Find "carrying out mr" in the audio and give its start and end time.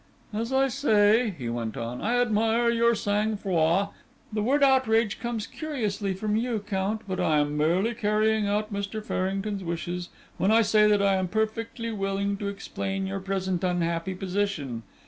7.93-9.05